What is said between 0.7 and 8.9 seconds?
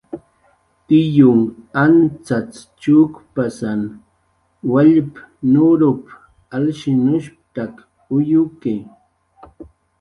"Tiyunh ancxacx chukpasan wallp"" nurup"" alshinushp""taki uyuki."